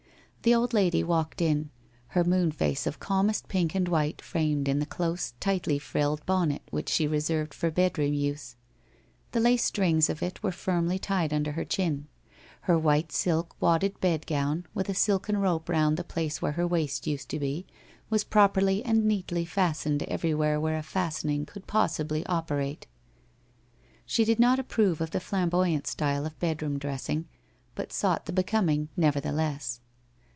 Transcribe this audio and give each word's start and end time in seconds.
The 0.43 0.55
old 0.55 0.73
lady 0.73 1.03
walked 1.03 1.39
in, 1.39 1.69
her 2.07 2.23
moon 2.23 2.49
face 2.51 2.87
of 2.87 2.99
calmest 2.99 3.47
pink 3.47 3.75
and 3.75 3.87
white 3.87 4.23
framed 4.23 4.67
in 4.67 4.79
the 4.79 4.87
close, 4.87 5.35
tightly 5.39 5.77
frilled 5.77 6.25
bonnet 6.25 6.63
which 6.71 6.89
she 6.89 7.05
reserved 7.05 7.53
for 7.53 7.69
bedroom 7.69 8.15
use. 8.15 8.55
The 9.33 9.39
lace 9.39 9.63
strings 9.63 10.09
of 10.09 10.23
it 10.23 10.41
were 10.41 10.51
firmly 10.51 10.97
tied 10.97 11.31
under 11.31 11.51
her 11.51 11.63
chin. 11.63 12.07
Her 12.61 12.75
white 12.75 13.11
silk 13.11 13.55
wadded 13.59 13.99
bed 13.99 14.25
gown 14.25 14.65
with 14.73 14.89
a 14.89 14.95
silken 14.95 15.37
rope 15.37 15.69
round 15.69 15.95
the 15.95 16.03
place 16.03 16.41
where 16.41 16.53
her 16.53 16.65
waist 16.65 17.05
used 17.05 17.29
to 17.29 17.37
be, 17.39 17.67
was 18.09 18.23
properly 18.23 18.83
and 18.83 19.05
neatly 19.05 19.45
fastened 19.45 20.01
everywhere 20.07 20.59
where 20.59 20.79
a 20.79 20.81
fastening 20.81 21.45
could 21.45 21.67
possibly 21.67 22.25
operate. 22.25 22.87
She 24.07 24.25
did 24.25 24.39
not 24.39 24.57
approve 24.57 25.01
of 25.01 25.11
the 25.11 25.19
flamboyant 25.19 25.85
style 25.85 26.25
of 26.25 26.39
bedroom 26.39 26.79
dressing, 26.79 27.27
but 27.75 27.93
sought 27.93 28.25
the 28.25 28.33
becoming 28.33 28.89
nevertheless. 28.97 29.81